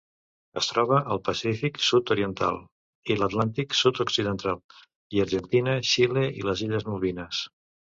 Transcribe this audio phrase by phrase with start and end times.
[0.61, 2.59] Es troba al Pacífic sud-oriental
[3.15, 4.61] i l'Atlàntic sud-occidental:
[5.21, 7.49] l'Argentina, Xile i les illes Malvines.